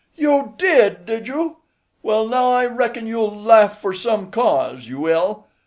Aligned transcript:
"You 0.15 0.55
did, 0.57 1.05
did 1.05 1.27
you? 1.27 1.57
Well, 2.01 2.27
now, 2.27 2.49
I 2.49 2.65
reckon 2.65 3.05
you'll 3.05 3.35
laugh 3.39 3.79
for 3.79 3.93
some 3.93 4.31
cause, 4.31 4.87
you 4.87 4.99
will. 4.99 5.45